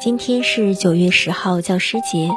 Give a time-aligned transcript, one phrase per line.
[0.00, 2.30] 今天是九月十号教师节，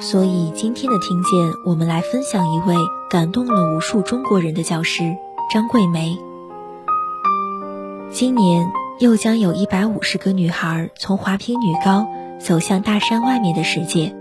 [0.00, 2.74] 所以今天的听见，我们来分享一位
[3.08, 5.16] 感动了无数中国人的教师
[5.48, 6.18] 张桂梅。
[8.10, 12.08] 今年又将有一百五十个女孩从华坪女高
[12.40, 14.12] 走向大山外面的世界，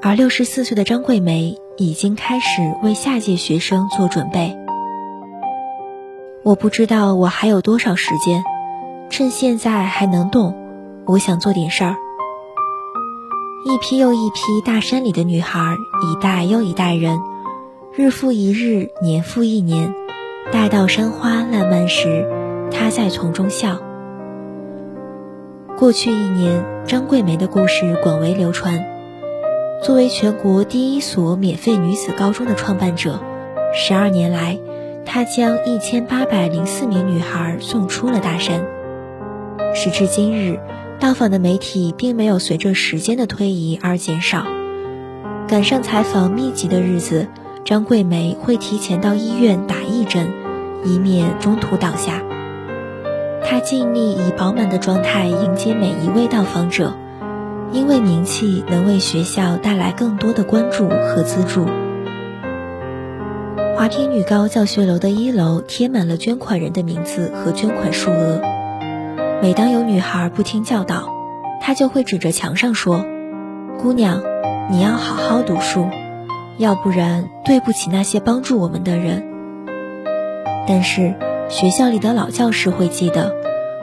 [0.00, 4.56] 而六十四岁的张桂梅已经开始为下届学生做准备。
[6.42, 8.42] 我不知道我还有多少时间，
[9.10, 10.65] 趁现在还能动。
[11.06, 11.96] 我想做点事儿。
[13.64, 17.20] 一批又一批大山里的女孩，一代又一代人，
[17.94, 19.94] 日复一日，年复一年，
[20.50, 22.26] 待到山花烂漫时，
[22.72, 23.78] 她在丛中笑。
[25.78, 28.84] 过去一年，张桂梅的故事广为流传。
[29.84, 33.20] 作为全国第一所免费女子高中的创办者，
[33.72, 34.58] 十二年来，
[35.04, 38.66] 她将一千八百零四名女孩送出了大山。
[39.72, 40.58] 时至今日。
[40.98, 44.44] 到访的媒体并没有随着时间的推移而减少。
[45.46, 47.28] 赶上采访密集的日子，
[47.64, 50.32] 张桂梅会提前到医院打一针，
[50.84, 52.22] 以免中途倒下。
[53.44, 56.94] 她尽力以饱满的状态迎接每一位到访者，
[57.70, 61.66] 因为名气能为学校带来更多的关注和资助。
[63.76, 68.55] 华坪女高教学楼的一楼贴满了捐款人的名字和捐款数额。
[69.42, 71.12] 每当有女孩不听教导，
[71.60, 73.04] 他就会指着墙上说
[73.78, 74.22] ：“姑娘，
[74.70, 75.88] 你要好好读书，
[76.56, 79.24] 要不然对不起那些帮助我们的人。”
[80.66, 81.14] 但是
[81.50, 83.34] 学校里的老教师会记得，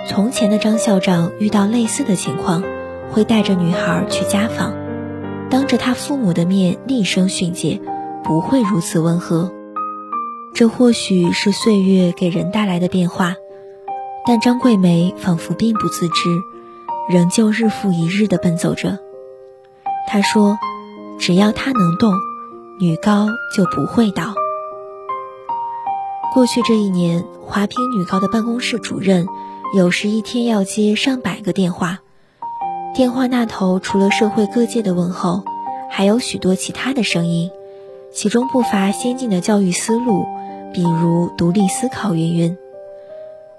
[0.10, 2.64] 从前的张校长遇到类似的情况，
[3.12, 4.74] 会带着女孩去家访，
[5.52, 7.80] 当着他父母的面厉声训诫，
[8.24, 9.52] 不会如此温和。
[10.56, 13.36] 这或许是岁月给人带来的变化。
[14.26, 16.42] 但张桂梅仿佛并不自知，
[17.10, 18.98] 仍旧日复一日地奔走着。
[20.08, 20.58] 她说
[21.20, 22.14] ：“只要她能动，
[22.80, 24.34] 女高就不会倒。”
[26.34, 29.28] 过去这一年，华坪女高的办公室主任
[29.76, 32.00] 有时一天要接上百个电话，
[32.96, 35.44] 电话那头除了社会各界的问候，
[35.92, 37.52] 还有许多其他的声音，
[38.14, 40.26] 其中不乏先进的教育思路，
[40.74, 42.58] 比如独立思考云云。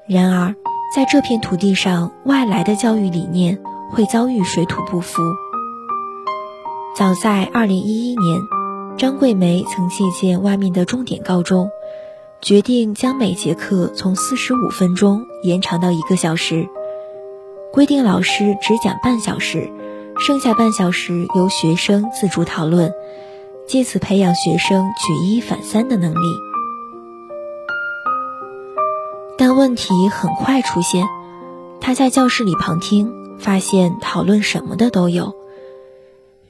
[0.07, 0.55] 然而，
[0.95, 3.59] 在这片土地上，外来的教育理念
[3.91, 5.23] 会遭遇水土不服。
[6.95, 8.41] 早在2011年，
[8.99, 11.71] 张桂梅曾借鉴外面的重点高中，
[12.43, 16.69] 决定将每节课从45分钟延长到一个小时，
[17.73, 19.73] 规定老师只讲半小时，
[20.19, 22.93] 剩下半小时由学生自主讨论，
[23.67, 26.27] 借此培养学生举一反三的能力。
[29.47, 31.07] 但问题很快出现，
[31.79, 35.35] 他在教室里旁听，发现讨论什么的都有。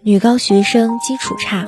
[0.05, 1.67] 女高学生基础差，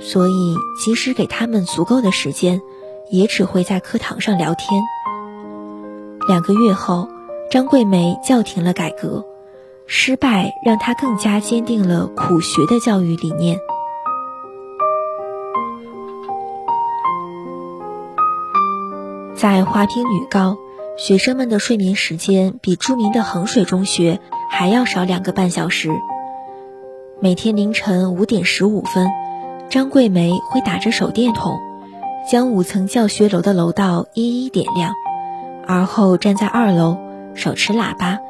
[0.00, 2.60] 所以即使给他们足够的时间，
[3.08, 4.82] 也只会在课堂上聊天。
[6.26, 7.08] 两个月后，
[7.52, 9.24] 张桂梅叫停了改革，
[9.86, 13.60] 失败让她更加坚定了苦学的教育理念。
[19.36, 20.56] 在华坪女高，
[20.96, 25.90] 学生们的睡眠时间比著名的衡水中学还要少两个半小时。
[27.20, 29.08] 每天凌晨五点十五分，
[29.68, 31.58] 张桂梅会打着手电筒，
[32.30, 34.92] 将五层教学楼的楼道一一点亮，
[35.66, 36.96] 而后站在二楼，
[37.34, 38.20] 手持喇叭，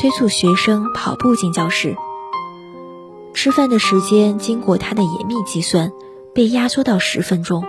[0.00, 1.94] 催促学生跑步进教室。
[3.34, 5.92] 吃饭的时间经过她的严密计算，
[6.34, 7.62] 被压缩到十分钟。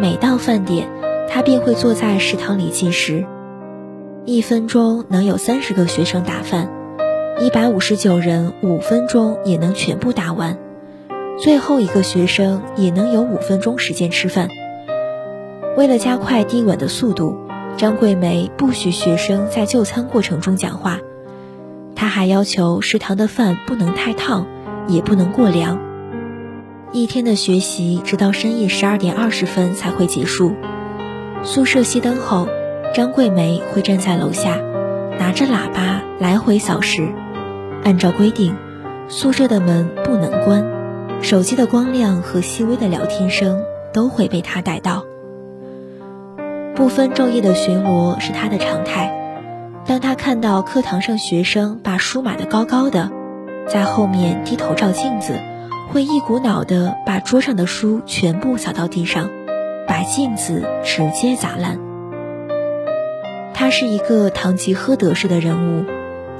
[0.00, 0.88] 每到饭点。
[1.28, 3.26] 他便会坐在食堂里进食，
[4.28, 6.68] 一分钟能有三十个学生打饭，
[7.38, 10.58] 一百五十九人五分钟也能全部打完，
[11.38, 14.48] 最后一个学生也能有五分钟时间吃饭。
[15.76, 17.36] 为了加快递碗的速度，
[17.76, 20.98] 张桂梅不许学生在就餐过程中讲话，
[21.94, 24.44] 她还要求食堂的饭不能太烫，
[24.88, 25.78] 也不能过凉。
[26.90, 30.52] 一天的学习直到深夜十二点二十分才会结束。
[31.44, 32.48] 宿舍熄灯后，
[32.96, 34.56] 张桂梅会站在楼下，
[35.18, 37.12] 拿着喇叭来回扫视。
[37.84, 38.56] 按照规定，
[39.06, 40.64] 宿舍的门不能关，
[41.20, 43.62] 手机的光亮和细微的聊天声
[43.92, 45.04] 都会被她逮到。
[46.74, 49.12] 不分昼夜的巡逻是她的常态。
[49.84, 53.10] 当她看到课堂上学生把书码得高高的，
[53.68, 55.38] 在后面低头照镜子，
[55.92, 59.28] 会一股脑的把桌上的书全部扫到地上。
[59.86, 61.78] 把镜子直接砸烂。
[63.58, 65.86] 他是一个堂吉诃德式的人物，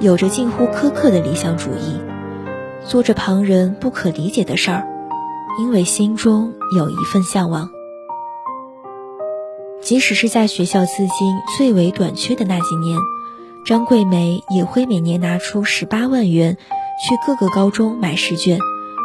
[0.01, 1.99] 有着近乎苛刻的理想主义，
[2.85, 4.87] 做着旁人不可理解的事儿，
[5.59, 7.71] 因为心中有一份向往。
[9.81, 12.99] 即使是在学校资金最为短缺的那几年，
[13.65, 16.59] 张桂梅也会每年拿出十八万元
[17.03, 18.59] 去各个高中买试卷，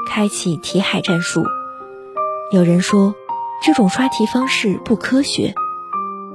[0.10, 1.46] 开启题海战术。
[2.52, 3.16] 有人说
[3.64, 5.54] 这种刷题方式不科学，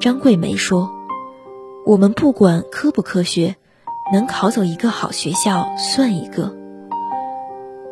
[0.01, 0.91] 张桂梅说
[1.87, 3.55] ：“我们不管科不科学，
[4.13, 6.53] 能考走一个好学校算一个。”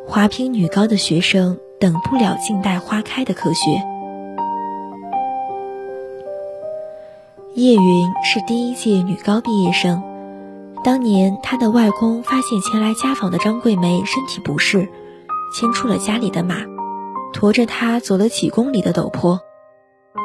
[0.05, 3.71] 华坪女高的学生等不了静待花开的科学。
[7.55, 10.03] 叶云是第一届女高毕业生，
[10.83, 14.89] 当年她的外公发现前来家访的张桂梅身体不适，
[15.55, 16.57] 牵出了家里的马，
[17.33, 19.39] 驮着她走了几公里的陡坡。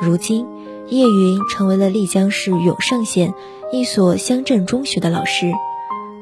[0.02, 0.48] 如今，
[0.88, 3.34] 叶云成为了丽江市永胜县
[3.72, 5.52] 一所乡镇中学的老师，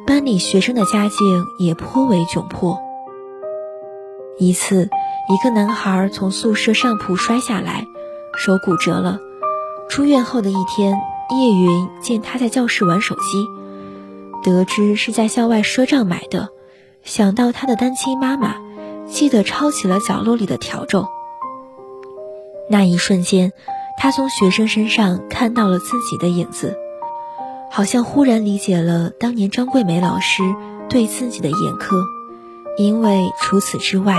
[0.05, 2.77] 班里学生的家境也颇为窘迫。
[4.38, 4.89] 一次，
[5.29, 7.85] 一个男孩从宿舍上铺摔下来，
[8.38, 9.19] 手骨折了。
[9.88, 10.99] 出院后的一天，
[11.29, 13.45] 叶云见他在教室玩手机，
[14.44, 16.49] 得知是在校外赊账买的，
[17.03, 18.57] 想到他的单亲妈妈，
[19.07, 21.07] 气得抄起了角落里的笤帚。
[22.69, 23.53] 那一瞬间，
[23.97, 26.77] 他从学生身上看到了自己的影子，
[27.69, 30.41] 好像忽然理解了当年张桂梅老师
[30.89, 31.95] 对自己的严苛，
[32.77, 34.15] 因为除此之外，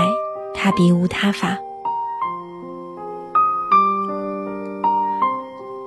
[0.53, 1.57] 他别无他法。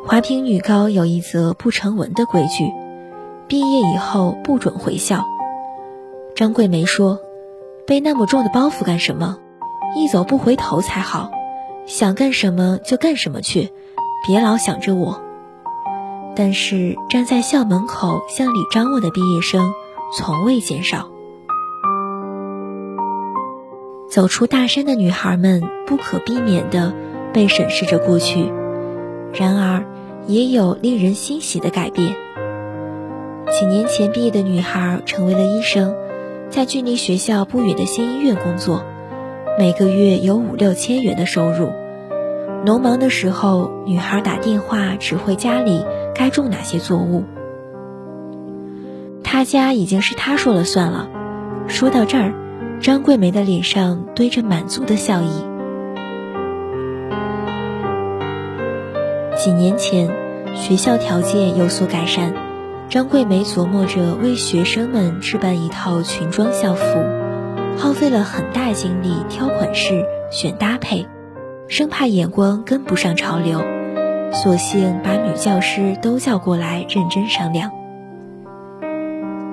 [0.04, 2.70] 华坪女高有一则不成文的规矩：
[3.48, 5.24] 毕业以后不准回校。
[6.34, 7.20] 张桂梅说
[7.86, 9.38] ：“背那么重的包袱干什么？
[9.96, 11.30] 一走不回头才好。
[11.86, 13.70] 想干什么就干什么去，
[14.26, 15.22] 别老想着我。”
[16.34, 19.72] 但是站在校门口向里张望的毕业生
[20.16, 21.08] 从未减少。
[24.10, 26.92] 走出大山的女孩们不可避免地
[27.32, 28.52] 被审视着过去，
[29.32, 29.84] 然而。
[30.28, 32.14] 也有令人欣喜的改变。
[33.50, 35.96] 几年前毕业的女孩成为了医生，
[36.48, 38.84] 在距离学校不远的县医院工作，
[39.58, 41.72] 每个月有五六千元的收入。
[42.64, 45.84] 农忙的时候，女孩打电话指挥家里
[46.14, 47.24] 该种哪些作物。
[49.24, 51.08] 他家已经是他说了算了。
[51.68, 52.32] 说到这儿，
[52.80, 55.44] 张桂梅的脸上堆着满足的笑意。
[59.36, 60.10] 几年前，
[60.54, 62.34] 学校条件有所改善，
[62.88, 66.84] 张桂梅琢磨着为学生们置办一套裙装校服，
[67.78, 71.06] 耗费了很大精力挑款式、选搭配，
[71.68, 73.60] 生怕眼光跟不上潮流，
[74.32, 77.70] 索性把女教师都叫过来认真商量。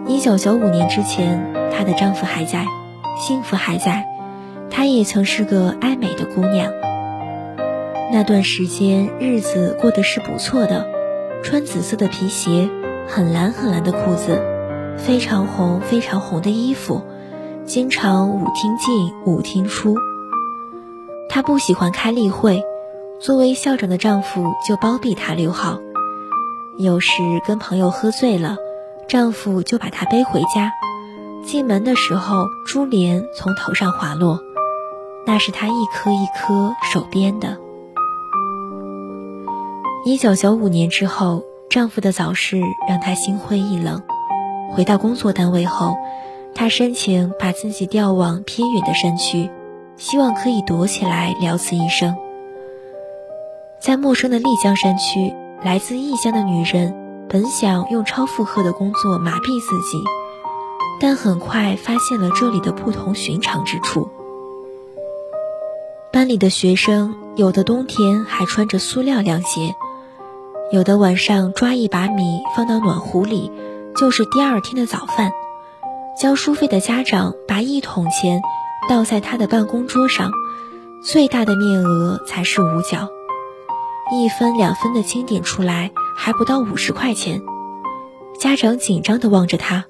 [0.07, 2.65] 一九九五年之前，她的丈夫还在，
[3.17, 4.07] 幸福还在，
[4.71, 6.71] 她也曾是个爱美的姑娘。
[8.11, 10.87] 那段时间日子过得是不错的，
[11.43, 12.69] 穿紫色的皮鞋，
[13.05, 14.41] 很蓝很蓝的裤子，
[14.97, 17.01] 非常红非常红的衣服，
[17.65, 19.95] 经常舞厅进舞厅出。
[21.27, 22.63] 她不喜欢开例会，
[23.21, 25.79] 作为校长的丈夫就包庇她六号。
[26.77, 27.11] 有时
[27.45, 28.55] 跟朋友喝醉了，
[29.09, 30.71] 丈夫就把她背回家，
[31.45, 34.39] 进门的时候珠帘从头上滑落，
[35.25, 37.57] 那是她一颗一颗手编的。
[40.05, 44.01] 一九九五年之后，丈夫的早逝让她心灰意冷。
[44.71, 45.97] 回到工作单位后，
[46.55, 49.49] 她申请把自己调往偏远的山区，
[49.97, 52.15] 希望可以躲起来了此一生。
[53.81, 55.33] 在陌生的丽江山区，
[55.63, 56.93] 来自异乡的女人
[57.29, 60.03] 本想用超负荷的工作麻痹自己，
[60.99, 64.09] 但很快发现了这里的不同寻常之处。
[66.11, 69.73] 班里的学生有的冬天还穿着塑料凉鞋。
[70.71, 73.49] 有的晚上抓一把米放到暖壶里，
[73.95, 75.31] 就是第二天的早饭。
[76.19, 78.41] 交书费的家长把一桶钱
[78.89, 80.29] 倒在他的办公桌上，
[81.01, 83.07] 最大的面额才是五角，
[84.11, 87.41] 一分两分的清点出来还不到五十块钱。
[88.39, 89.85] 家长紧张地望着他，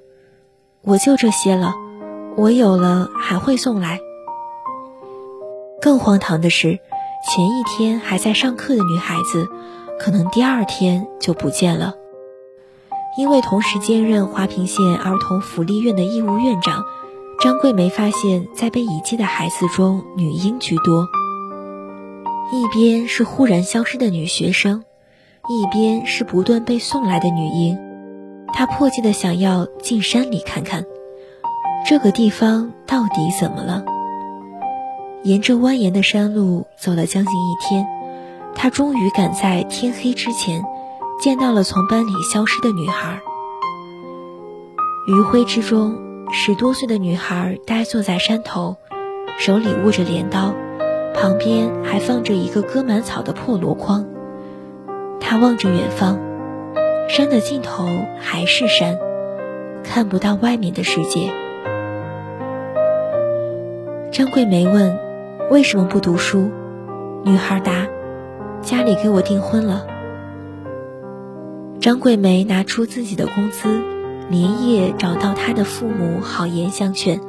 [0.82, 1.76] 我就这些了，
[2.36, 4.00] 我有了还会送来。
[5.82, 6.80] 更荒唐的是，
[7.28, 9.48] 前一天还在上课的女孩子。
[10.02, 11.94] 可能第二天就不见了，
[13.18, 16.86] 因为同时兼任华坪县儿童福利院的义务院长，
[17.42, 21.06] 张桂梅发现，在被遗弃的孩子中，女婴居多。
[22.51, 24.84] 一边是忽然消失的女学生，
[25.48, 27.77] 一边是不断被送来的女婴，
[28.53, 30.84] 他迫切的想要进山里看看，
[31.88, 33.86] 这个地方到底怎么了。
[35.24, 37.86] 沿着蜿蜒的山路走了将近一天，
[38.56, 40.63] 他终于赶在天黑之前
[41.22, 43.20] 见到了从班里消失的女孩。
[45.08, 45.96] 余晖之中，
[46.32, 48.75] 十多岁的女孩呆坐在山头，
[49.38, 50.56] 手里握着镰刀，
[51.13, 54.06] 旁边还放着一个割满草的破箩筐。
[55.20, 56.20] 他望着远方，
[57.08, 57.86] 山的尽头
[58.20, 58.98] 还是山，
[59.84, 61.32] 看不到外面的世界。
[64.12, 64.98] 张桂梅问。
[65.50, 66.51] 为什么不读书？
[67.25, 67.88] 女孩答
[68.62, 69.88] ：“家里给我订婚了。”
[71.82, 73.82] 张桂梅拿出自己的工资，
[74.30, 77.20] 连夜找到她的父母，好言相劝，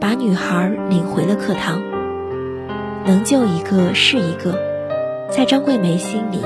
[0.00, 1.80] 把女孩领回了课堂。
[3.08, 4.52] 能救一个是一个，
[5.30, 6.42] 在张桂梅心里，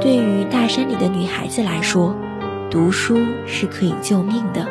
[0.00, 2.16] 对于大山里的女孩子来说，
[2.70, 4.66] 读书是可以救命的。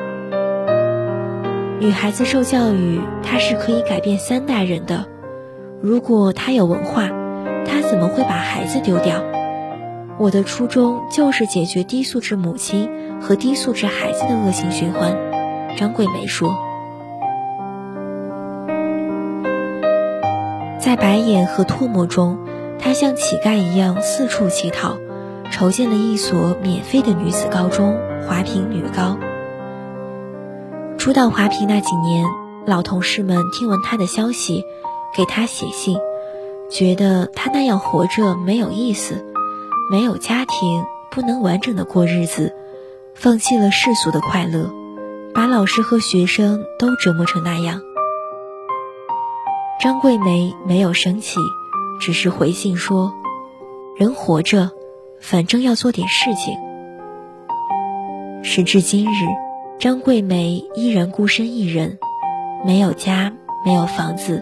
[1.80, 5.06] 女孩子受教育，她是可以改变三代人的。
[5.80, 7.08] 如果他有文化，
[7.68, 9.24] 他怎么会把孩子丢掉？
[10.18, 12.90] 我的初衷就是解决低素质母亲
[13.22, 15.16] 和低素质孩子的恶性循环。
[15.78, 16.58] 张桂梅说，
[20.88, 22.40] 在白眼和唾沫中，
[22.80, 24.96] 她像乞丐一样四处乞讨，
[25.52, 29.18] 筹建了一所免费的女子高中——华坪女高。
[30.98, 32.26] 初到华坪那几年，
[32.66, 34.64] 老同事们听闻她的消息。
[35.14, 35.98] 给他写信，
[36.70, 39.26] 觉得他那样活着没有意思，
[39.92, 42.54] 没有家庭，不能完整的过日子，
[43.14, 44.72] 放弃了世俗的快乐，
[45.34, 47.82] 把老师和学生都折磨成那样。
[49.80, 51.40] 张桂梅没有生气，
[52.00, 53.14] 只是回信说
[53.96, 54.72] ：“人活着，
[55.22, 56.58] 反正要做点事情。”
[58.42, 59.28] 时至今日，
[59.80, 62.00] 张桂梅依然孤身一人，
[62.66, 63.32] 没有家，
[63.64, 64.42] 没有房子。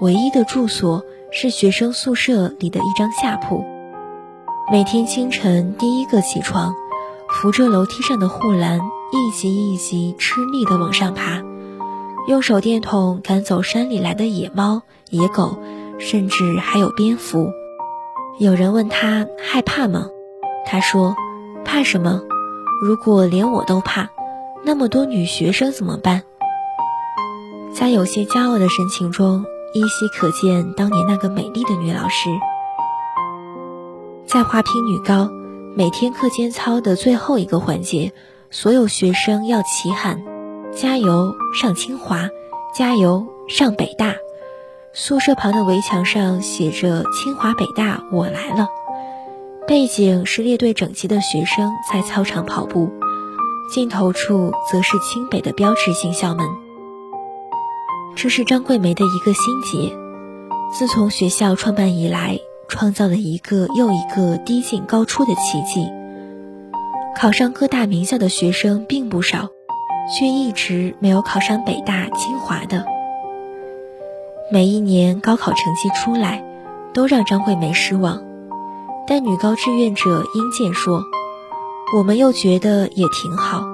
[0.00, 3.62] 唯一的住所是学生宿舍里的一张下铺。
[4.70, 6.72] 每天清晨第一个起床，
[7.28, 8.80] 扶着楼梯上的护栏，
[9.12, 11.42] 一级一级吃力地往上爬，
[12.26, 15.58] 用手电筒赶走山里来的野猫、野狗，
[15.98, 17.50] 甚至还有蝙蝠。
[18.38, 20.06] 有人问他害怕吗？
[20.64, 21.14] 他说
[21.64, 22.20] ：“怕什么？
[22.82, 24.08] 如果连我都怕，
[24.64, 26.22] 那么多女学生怎么办？”
[27.74, 29.44] 在有些骄傲的神情中。
[29.74, 32.28] 依稀可见当年那个美丽的女老师，
[34.26, 35.30] 在华坪女高，
[35.74, 38.12] 每天课间操的最后一个环节，
[38.50, 40.22] 所有学生要齐喊
[40.74, 42.28] ：“加油上清华，
[42.74, 44.14] 加油上北大。”
[44.94, 48.68] 宿舍旁的围墙上写着“清华北大我来了”，
[49.66, 52.90] 背景是列队整齐的学生在操场跑步，
[53.72, 56.46] 尽头处则是清北的标志性校门。
[58.14, 59.96] 这是张桂梅的一个心结。
[60.70, 62.38] 自从学校创办以来，
[62.68, 65.86] 创造了一个又一个低进高出的奇迹。
[67.16, 69.48] 考上各大名校的学生并不少，
[70.08, 72.84] 却一直没有考上北大、清华的。
[74.50, 76.44] 每一年高考成绩出来，
[76.92, 78.22] 都让张桂梅失望。
[79.06, 81.02] 但女高志愿者殷健说
[81.96, 83.64] ：“我们又觉得也挺好。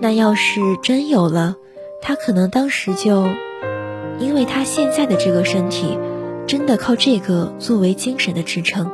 [0.00, 1.56] 那要是真有了，
[2.00, 3.24] 她可能当时就……”
[4.20, 5.98] 因为她现在的这个身体，
[6.46, 8.90] 真的靠这个作为精神的支撑。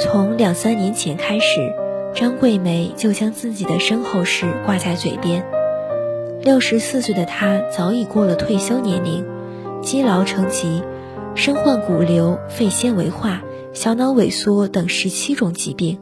[0.00, 1.72] 从两三年前开始，
[2.14, 5.44] 张桂梅就将自己的身后事挂在嘴边。
[6.42, 9.24] 六十四岁的她早已过了退休年龄，
[9.82, 10.82] 积劳成疾，
[11.34, 13.42] 身患骨瘤、肺纤维化、
[13.72, 15.98] 小脑萎缩等十七种疾病。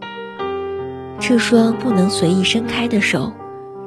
[1.18, 3.32] 这双不能随意伸开的手，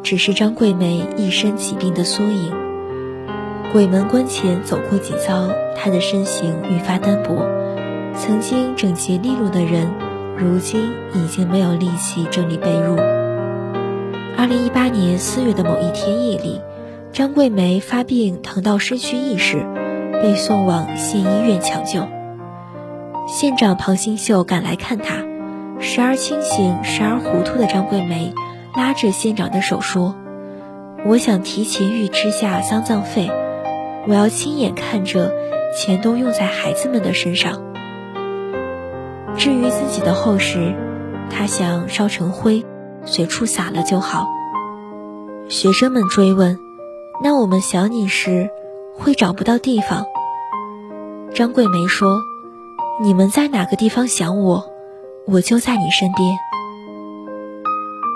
[0.01, 2.51] 只是张桂梅一身疾病的缩影。
[3.71, 7.45] 鬼门关前走过几遭，她的身形愈发单薄。
[8.17, 9.91] 曾经整洁利落的人，
[10.37, 12.97] 如今已经没有力气整理被褥。
[14.37, 16.61] 二零一八年四月的某一天夜里，
[17.13, 19.65] 张桂梅发病，疼到失去意识，
[20.21, 22.05] 被送往县医院抢救。
[23.27, 25.23] 县长庞新秀赶来看她，
[25.79, 28.33] 时而清醒，时而糊涂的张桂梅
[28.75, 30.15] 拉着县长的手说
[31.07, 33.31] ：“我想提前预支下丧葬费。”
[34.07, 35.33] 我要亲眼看着
[35.75, 37.74] 钱都用在孩子们的身上。
[39.37, 40.73] 至于自己的后事，
[41.29, 42.65] 他想烧成灰，
[43.05, 44.27] 随处撒了就好。
[45.49, 46.57] 学生们追问
[47.21, 48.49] ：“那我们想你时，
[48.97, 50.05] 会找不到地方？”
[51.35, 52.21] 张桂梅说
[53.01, 54.63] ：“你们在哪个地方想我，
[55.27, 56.37] 我就在你身边。”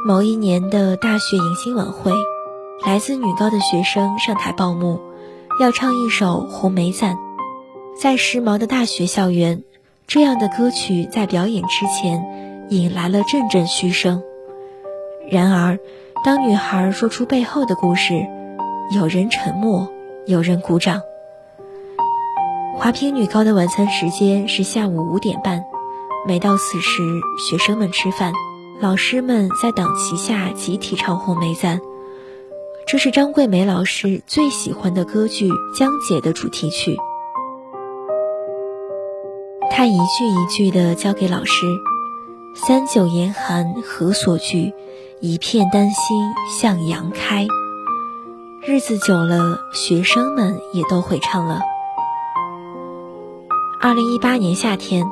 [0.08, 2.14] 某一年的大学迎新晚会，
[2.86, 5.02] 来自女高的学生上台报幕，
[5.60, 7.16] 要唱一首《红梅赞》。
[8.02, 9.64] 在时髦的大学校园，
[10.10, 14.24] 这样的歌曲在表演之前引来了阵阵嘘声。
[15.30, 15.78] 然而，
[16.25, 18.25] 当女孩说出背后的故事，
[18.96, 19.88] 有人沉默，
[20.25, 21.00] 有人鼓掌。
[22.75, 25.63] 华坪女高的晚餐时间是下午五点半，
[26.28, 27.04] 每到此时，
[27.48, 28.34] 学生们吃饭。
[28.82, 31.78] 老师们在党旗下集体唱《红梅赞》，
[32.88, 36.98] 这是张桂梅老师最喜欢的歌剧《江姐》的主题曲。
[39.70, 41.66] 他一句一句地教给老师
[42.54, 44.74] ：“三九严寒何所惧，
[45.22, 47.48] 一片丹心向阳开。”
[48.66, 51.62] 日子久了，学生们也都会唱了。
[53.82, 55.06] 二零一八年夏天。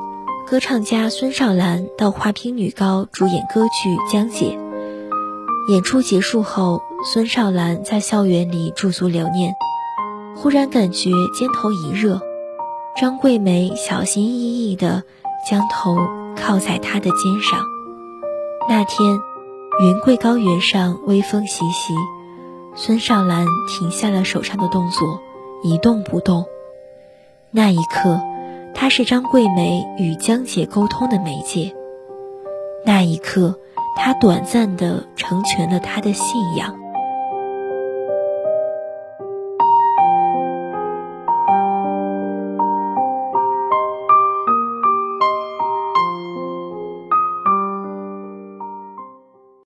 [0.50, 4.58] 歌唱家孙少兰到华坪女高主演歌剧《江姐》。
[5.70, 6.80] 演出结束后，
[7.12, 9.54] 孙少兰在校园里驻足留念，
[10.34, 12.22] 忽然感觉肩头一热。
[13.00, 15.04] 张桂梅小心翼翼地
[15.48, 15.96] 将头
[16.36, 17.60] 靠在他的肩上。
[18.68, 19.20] 那天，
[19.80, 21.94] 云贵高原上微风习习，
[22.74, 25.20] 孙少兰停下了手上的动作，
[25.62, 26.44] 一动不动。
[27.52, 28.20] 那一刻。
[28.74, 31.74] 他是张桂梅与江姐沟通的媒介。
[32.84, 33.58] 那一刻，
[33.96, 36.76] 他短暂地成全了她的信仰。